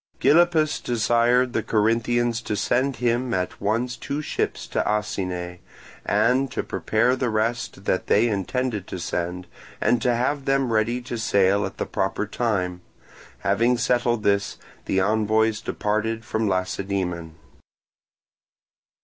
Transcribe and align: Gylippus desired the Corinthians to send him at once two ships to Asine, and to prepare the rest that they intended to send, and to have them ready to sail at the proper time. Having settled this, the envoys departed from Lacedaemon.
Gylippus 0.19 0.79
desired 0.79 1.53
the 1.53 1.61
Corinthians 1.61 2.41
to 2.41 2.55
send 2.55 2.95
him 2.95 3.35
at 3.35 3.61
once 3.61 3.95
two 3.95 4.23
ships 4.23 4.65
to 4.69 4.81
Asine, 4.83 5.59
and 6.03 6.49
to 6.51 6.63
prepare 6.63 7.15
the 7.15 7.29
rest 7.29 7.85
that 7.85 8.07
they 8.07 8.27
intended 8.27 8.87
to 8.87 8.97
send, 8.97 9.45
and 9.79 10.01
to 10.01 10.11
have 10.15 10.45
them 10.45 10.73
ready 10.73 11.01
to 11.01 11.19
sail 11.19 11.67
at 11.67 11.77
the 11.77 11.85
proper 11.85 12.25
time. 12.25 12.81
Having 13.41 13.77
settled 13.77 14.23
this, 14.23 14.57
the 14.85 14.99
envoys 14.99 15.61
departed 15.61 16.25
from 16.25 16.47
Lacedaemon. 16.49 17.35